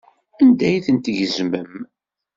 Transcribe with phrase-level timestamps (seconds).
[0.41, 1.71] Anda ay ten-tgezmem?